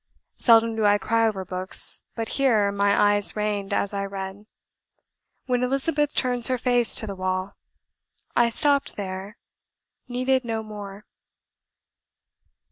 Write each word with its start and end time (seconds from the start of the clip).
Seldom 0.37 0.75
do 0.75 0.83
I 0.83 0.97
cry 0.97 1.27
over 1.27 1.45
books; 1.45 2.05
but 2.15 2.29
here, 2.29 2.71
my 2.71 3.13
eyes 3.13 3.35
rained 3.35 3.71
as 3.71 3.93
I 3.93 4.03
read. 4.03 4.47
When 5.45 5.61
Elizabeth 5.61 6.15
turns 6.15 6.47
her 6.47 6.57
face 6.57 6.95
to 6.95 7.05
the 7.05 7.13
wall 7.13 7.55
I 8.35 8.49
stopped 8.49 8.95
there 8.95 9.37
needed 10.07 10.43
no 10.43 10.63
more. 10.63 11.05